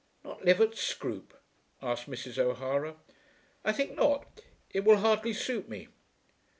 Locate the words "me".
5.69-5.89